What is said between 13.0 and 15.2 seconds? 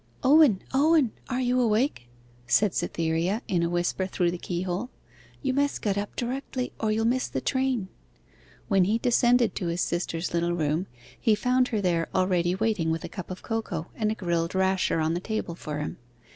a cup of cocoa and a grilled rasher on the